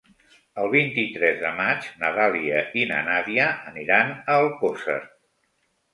El 0.61 0.69
vint-i-tres 0.75 1.37
de 1.43 1.51
maig 1.59 1.85
na 2.03 2.11
Dàlia 2.17 2.63
i 2.81 2.85
na 2.93 2.99
Nàdia 3.11 3.45
aniran 3.73 4.11
a 4.17 4.39
Alcosser. 4.39 5.01